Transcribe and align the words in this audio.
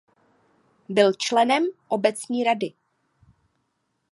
Byl 0.89 1.13
členem 1.13 1.63
obecní 1.87 2.43
rady. 2.43 2.73